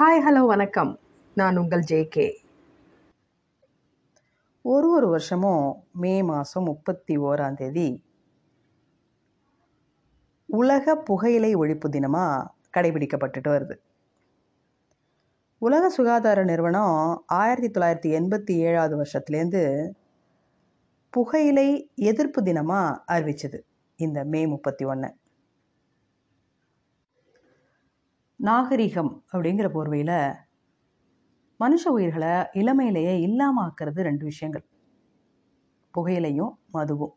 [0.00, 0.98] Hi hello வணக்கம்.
[1.34, 2.32] நான் உங்கள் ஜேகே
[4.62, 8.04] ஒரு ஒரு வருஷமும் மே மாதம் முப்பத்தி ஓராம் தேதி
[10.46, 13.74] உலக புகையிலை ஒழிப்பு தினமாக கடைபிடிக்கப்பட்டுட்டு வருது.
[15.58, 19.90] உலக சுகாதார நிறுவனம் ஆயிரத்தி தொள்ளாயிரத்தி எண்பத்தி ஏழாவது வருஷத்துலேருந்து
[21.10, 23.60] புகையிலை எதிர்ப்பு தினமாக அறிவிச்சது
[23.96, 25.16] இந்த மே முப்பத்தி ஒன்று
[28.40, 30.16] நாகரிகம் அப்படிங்கிற போர்வையில்
[31.60, 34.64] மனுஷ உயிர்களை இளமையிலேயே இல்லாமல் ஆக்கிறது ரெண்டு விஷயங்கள்.
[35.94, 37.14] புகையிலையும் மதுவும்.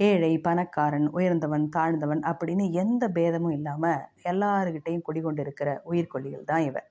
[0.00, 6.82] ஏழை பணக்காரன் உயர்ந்தவன் தாழ்ந்தவன் அப்படின்னு எந்த பேதமும் இல்லாமல் எல்லாருக்கிட்டையும் குடிகொண்டு இருக்கிற உயிர்கொல்லிகள் தான் இவை.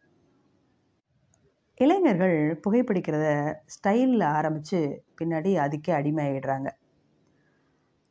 [1.77, 3.27] இளைஞர்கள் புகைப்பிடிக்கிறத
[3.67, 4.80] ஸ்டைலில் ஆரம்பித்து
[5.22, 6.70] பின்னாடி அதுக்கே அடிமையாகிடுறாங்க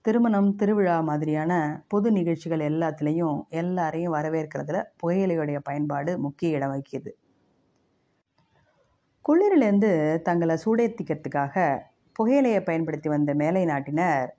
[0.08, 7.10] திருமணம் திருவிழா மாதிரியான பொது நிகழ்ச்சிகள் எல்லாத்துலேயும் எல்லாரையும் வரவேற்கிறதுல புகையிலையுடைய பயன்பாடு முக்கிய இடம் வகிக்குது.
[9.24, 11.56] குளிரிலேருந்து தங்களை சூடேற்றிக்கிறதுக்காக
[12.16, 14.30] புகையிலையை பயன்படுத்தி வந்த மேலை நாட்டினர்.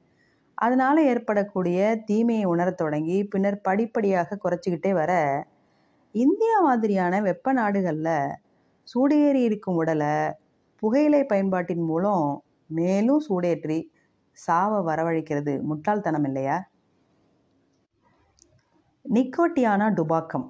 [0.56, 5.12] அதனால் ஏற்படக்கூடிய தீமையை உணரத் தொடங்கி பின்னர் படிப்படியாக குறைச்சிக்கிட்டே வர
[6.12, 8.36] இந்தியா மாதிரியான வெப்ப நாடுகளில்
[8.88, 10.16] சூடேறி இருக்கும் உடலை
[10.76, 13.80] புகையிலை பயன்பாட்டின் மூலம் மேலும் சூடேற்றி
[14.46, 16.58] சாவை வரவழைக்கிறது முட்டாள்தனம் இல்லையா?
[19.06, 20.48] நிக்கோட்டியானா டுபாக்கம்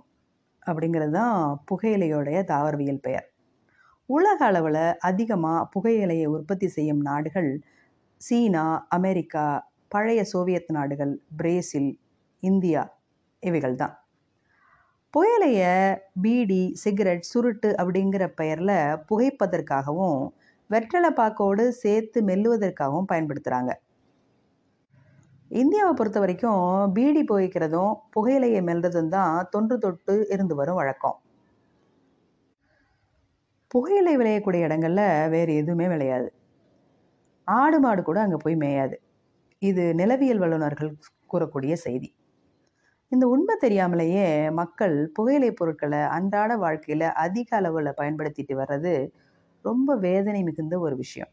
[0.66, 1.38] அப்படிங்கிறது தான்
[1.72, 3.28] புகையிலையோடைய தாவரவியல் பெயர்.
[4.10, 7.50] உலக அளவில் அதிகமாக புகையிலையை உற்பத்தி செய்யும் நாடுகள்
[8.22, 9.46] சீனா அமெரிக்கா
[9.88, 11.92] பழைய சோவியத் நாடுகள் பிரேசில்
[12.44, 12.84] இந்தியா
[13.44, 13.96] இவைகள் தான்.
[15.14, 15.74] புகையிலையை
[16.22, 18.78] பீடி சிகரெட் சுருட்டு அப்படிங்கிற பெயரில்
[19.10, 20.22] புகைப்பதற்காகவும்
[20.70, 23.72] வெற்றலை பாக்கோடு சேர்த்து மெல்லுவதற்காகவும் பயன்படுத்துகிறாங்க
[25.52, 26.64] இந்தியாவை பொறுத்த வரைக்கும்
[26.96, 31.18] பீடி புகைக்கிறதும் புகையிலையை மெல்றதும் தான் தொன்று தொட்டு இருந்து வரும் வழக்கம்.
[33.72, 36.30] புகையிலை விளையக்கூடிய இடங்களில் வேறு எதுவுமே விளையாது.
[37.48, 38.96] ஆடு மாடு கூட அங்கே போய் மேயாது.
[39.62, 40.92] இது நிலவியல் வல்லுநர்கள்
[41.34, 42.10] கூறக்கூடிய செய்தி.
[43.12, 44.28] இந்த உண்மை தெரியாமலேயே
[44.62, 48.94] மக்கள் புகையிலை பொருட்களை அன்றாட வாழ்க்கையில் அதிக அளவில் பயன்படுத்திட்டு வர்றது
[49.62, 51.32] ரொம்ப வேதனை மிகுந்த ஒரு விஷயம்.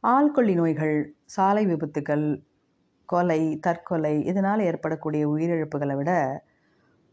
[0.00, 2.42] ஆள்கொல்லி நோய்கள் சாலை விபத்துக்கள்
[3.06, 6.42] கொலை தற்கொலை இதனால் ஏற்படக்கூடிய உயிரிழப்புகளை விட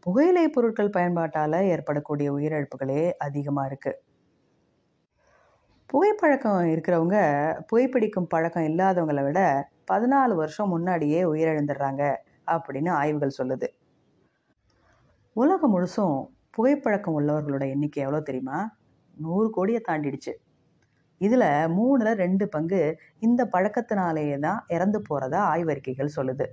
[0.00, 4.00] புகையிலை பொருட்கள் பயன்பாட்டால் ஏற்படக்கூடிய உயிரிழப்புகளே அதிகமாக இருக்குது
[5.90, 7.18] புகைப்பழக்கம் இருக்கிறவங்க
[7.72, 12.14] புகைப்பிடிக்கும் பழக்கம் இல்லாதவங்களை விட பதினாலு வருஷம் முன்னாடியே உயிரிழந்துடுறாங்க
[12.46, 13.68] அப்படின்னு ஆய்வுகள் சொல்லுது.
[15.32, 16.16] உலகம் முழுசும்
[16.56, 18.77] புகைப்பழக்கம் உள்ளவர்களோட எண்ணிக்கை எவ்வளோ தெரியுமா?
[19.18, 20.32] நூறு கோடியை தாண்டிடுச்சு.
[21.20, 26.46] இதில் மூணில் ரெண்டு பங்கு இந்த பழக்கத்தினாலேயே தான் இறந்து போகிறதா ஆய்வறிக்கைகள் சொல்லுது.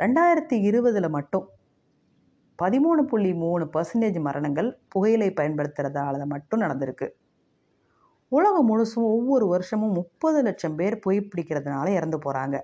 [0.00, 1.46] ரெண்டாயிரத்தி இருபதில் மட்டும்
[2.58, 7.08] பதிமூணு புள்ளி மூணு பர்சன்டேஜ் மரணங்கள் புகையிலை பயன்படுத்துகிறதால மட்டும் நடந்திருக்கு.
[8.32, 12.56] உலகம் முழுசும் ஒவ்வொரு வருஷமும் முப்பது லட்சம் பேர் புகை பிடிக்கிறதுனால இறந்து போகிறாங்க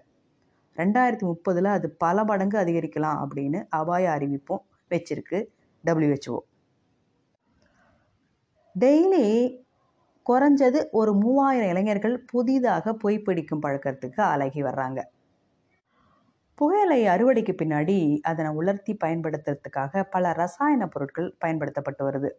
[0.77, 5.39] ரெண்டாயிரத்தி முப்பதில் அது பல மடங்கு அதிகரிக்கலாம் அப்படின்னு அபாய அறிவிப்பும் வச்சிருக்கு
[5.85, 6.37] டபிள்யூஹெச்ஓ
[8.79, 9.25] டெய்லி
[10.27, 15.01] குறைஞ்சது ஒரு மூவாயிரம் இளைஞர்கள் புதிதாக புகைப்பிடிக்கும் பழக்கத்துக்கு அழகி வர்றாங்க.
[16.55, 22.31] புகையிலை அறுவடைக்கு பின்னாடி அதனை உலர்த்தி பயன்படுத்துறதுக்காக பல ரசாயன பொருட்கள் பயன்படுத்தப்பட்டு வருது.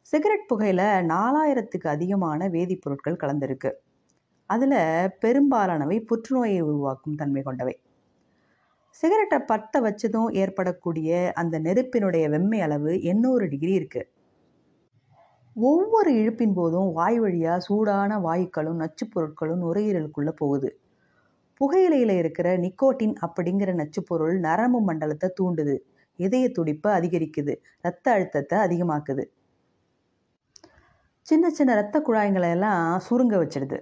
[0.00, 3.70] சிகரெட் புகையில் நாலாயிரத்துக்கு அதிகமான வேதிப்பொருட்கள் கலந்துருக்கு.
[4.46, 7.80] அதில் பெரும்பாலானவை புற்றுநோயை உருவாக்கும் தன்மை கொண்டவை.
[8.88, 14.16] சிகரெட்டை பற்ற வச்சதும் ஏற்படக்கூடிய அந்த நெருப்பினுடைய வெம்மை அளவு எண்ணூறு டிகிரி இருக்குது
[15.60, 20.80] ஒவ்வொரு இழுப்பின் போதும் வாய் வழியாக சூடான வாயுக்களும் நச்சுப் பொருட்களும் நுரையீரலுக்குள்ளே போகுது.
[21.60, 25.76] புகையிலையில் இருக்கிற நிக்கோட்டின் அப்படிங்கிற நச்சுப்பொருள் நரம்பு மண்டலத்தை தூண்டுது.
[26.16, 27.56] இதய துடிப்பை அதிகரிக்குது.
[27.82, 29.24] இரத்த அழுத்தத்தை அதிகமாக்குது.
[31.22, 33.78] சின்ன சின்ன இரத்த குழாய்களை எல்லாம் சுருங்க வச்சிடுது.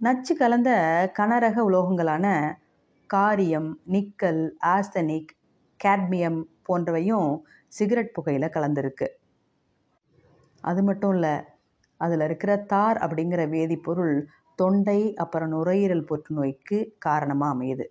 [0.00, 0.70] நச்சு கலந்த
[1.18, 2.54] கனரக உலோகங்களான
[3.06, 5.32] காரியம் நிக்கல் ஆஸ்தனிக்
[5.84, 9.06] கேட்மியம் போன்றவையும் சிகரெட் புகையில் கலந்துருக்கு.
[10.72, 11.34] மட்டும் இல்லை
[11.96, 14.26] அதில் இருக்கிற தார் அப்படிங்கிற வேதிப்பொருள்
[14.56, 17.84] தொண்டை அப்புறம் நுரையீரல் புற்றுநோய்க்கு காரணமாக அமையுது.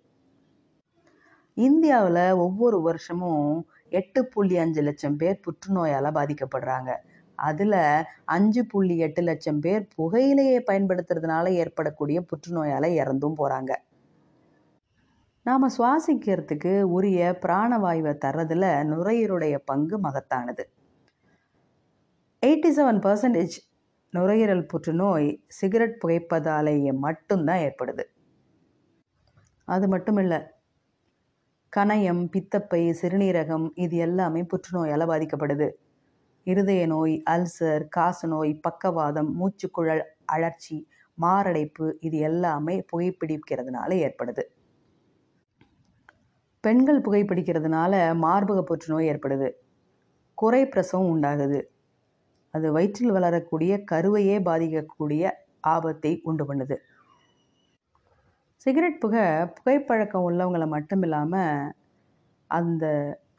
[1.54, 6.90] இந்தியாவில் ஒவ்வொரு வருஷமும் எட்டு புள்ளி அஞ்சு லட்சம் பேர் புற்றுநோயால் பாதிக்கப்படுறாங்க.
[7.34, 13.72] அதில் அஞ்சு புள்ளி எட்டு லட்சம் பேர் புகையிலையை பயன்படுத்துறதுனால ஏற்படக்கூடிய புற்றுநோயால் இறந்தும் போகிறாங்க
[15.46, 20.64] நாம் சுவாசிக்கிறதுக்கு உரிய பிராணவாயுவை தர்றதில் நுரையீரலுடைய பங்கு மகத்தானது.
[22.46, 23.54] எயிட்டி செவன் பர்சன்டேஜ்
[24.10, 28.04] நுரையீரல் புற்றுநோய் சிகரெட் புகைப்பதாலேயே மட்டும்தான் ஏற்படுது.
[29.64, 30.38] அது மட்டும் இல்லை
[31.76, 35.68] கணையம் பித்தப்பை சிறுநீரகம் இது எல்லாமே புற்றுநோயால் பாதிக்கப்படுது.
[36.44, 44.44] இருதய நோய் அல்சர் காசநோய் பக்கவாதம் மூச்சுக்குழல் அழற்சி மாரடைப்பு இது எல்லாமே புகைப்பிடிக்கிறதுனால ஏற்படுது.
[46.60, 47.92] பெண்கள் புகைப்பிடிக்கிறதுனால
[48.22, 49.50] மார்பக புற்றுநோய் ஏற்படுது.
[50.34, 51.60] குறை பிரசவம் உண்டாகுது.
[52.56, 55.24] அது வயிற்றில் வளரக்கூடிய கருவையே பாதிக்கக்கூடிய
[55.74, 56.76] ஆபத்தை உண்டு பண்ணுது.
[58.64, 59.24] சிகரெட் புகை
[59.56, 61.70] புகைப்பழக்கம் உள்ளவங்களை மட்டும் இல்லாமல்
[62.50, 62.84] அந்த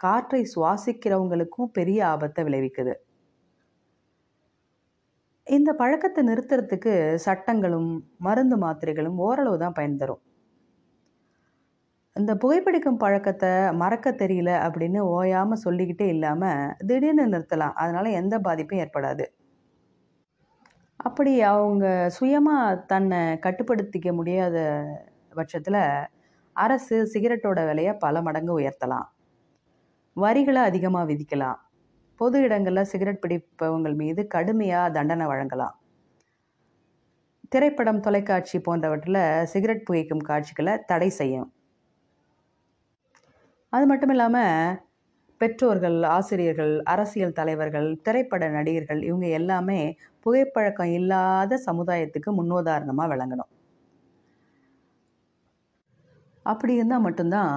[0.04, 2.94] காற்றை சுவாசிக்கிறவங்களுக்கும் பெரிய ஆபத்தை விளைவிக்குது.
[5.48, 6.94] இந்த பழக்கத்தை நிறுத்துறதுக்கு
[7.26, 7.92] சட்டங்களும்
[8.28, 10.22] மருந்து மாத்திரைகளும் ஓரளவு தான் பயன் தரும்.
[12.18, 13.50] இந்த புகைப்பிடிக்கும் பழக்கத்தை
[13.82, 17.76] மறக்க தெரியல அப்படின்னு ஓயாமல் சொல்லிக்கிட்டே இல்லாமல் திடீர்னு நிறுத்தலாம்.
[17.82, 19.26] அதனால் எந்த பாதிப்பும் ஏற்படாது.
[21.08, 21.86] அப்படி அவங்க
[22.18, 24.58] சுயமாக தன்னை கட்டுப்படுத்திக்க முடியாத
[25.40, 25.82] பட்சத்தில்
[26.56, 29.08] அரசு சிகரெட்டோட விலையை பல மடங்கு உயர்த்தலாம்.
[30.16, 31.60] வரிகளை அதிகமாக விதிக்கலாம்.
[32.20, 35.76] பொது இடங்களில் சிகரெட் பிடிப்பவங்கள் மீது கடுமையாக தண்டனை வழங்கலாம்.
[37.54, 39.22] திரைப்படம் தொலைக்காட்சி போன்றவற்றில்
[39.54, 41.50] சிகரெட் புகைக்கும் காட்சிகளை தடை செய்யும்.
[43.74, 44.78] அது மட்டும் இல்லாமல்
[45.42, 49.80] பெற்றோர்கள் ஆசிரியர்கள் அரசியல் தலைவர்கள் திரைப்பட நடிகர்கள் இவங்க எல்லாமே
[50.26, 53.52] புகைப்பழக்கம் இல்லாத சமுதாயத்துக்கு முன்னுதாரணமாக விளங்கணும்.
[56.46, 57.54] அப்படி இருந்தால் மட்டும்தான்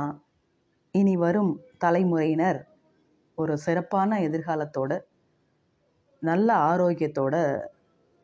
[0.94, 2.60] இனி வரும் தலைமுறையினர்
[3.38, 4.92] ஒரு சிறப்பான எதிர்காலத்தோட
[6.22, 7.40] நல்ல ஆரோக்கியத்தோடு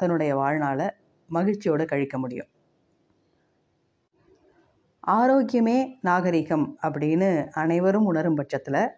[0.01, 0.87] தன்னுடைய வாழ்நாளை
[1.31, 2.51] மகிழ்ச்சியோடு கழிக்க முடியும்.
[5.07, 8.89] ஆரோக்கியமே நாகரிகம் அப்படின்னு அனைவரும் உணரும் பட்சத்தில்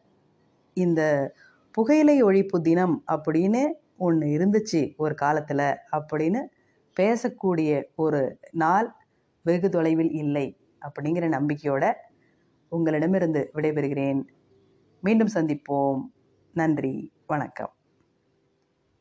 [0.75, 1.33] இந்த
[1.73, 3.67] புகையிலை ஒழிப்பு தினம் அப்படின்னு
[3.97, 6.41] ஒன்று இருந்துச்சு ஒரு காலத்தில் அப்படின்னு
[7.01, 8.95] பேசக்கூடிய ஒரு நாள்
[9.43, 11.93] வெகு தொலைவில் இல்லை அப்படிங்கிற நம்பிக்கையோட
[12.69, 14.23] உங்களிடமிருந்து விடைபெறுகிறேன்.
[15.01, 16.01] மீண்டும் சந்திப்போம்.
[16.53, 17.13] நன்றி.
[17.27, 17.73] வணக்கம்.